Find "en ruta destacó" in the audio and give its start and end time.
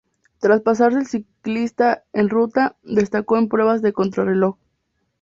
2.13-3.37